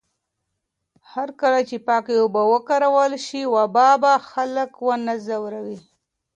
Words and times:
هرکله 1.13 1.59
چې 1.69 1.77
پاکې 1.87 2.13
اوبه 2.21 2.41
وکارول 2.53 3.11
شي، 3.25 3.41
وبا 3.55 3.89
به 4.01 4.11
خلک 4.31 4.71
ونه 4.87 5.13
ځوروي. 5.25 5.79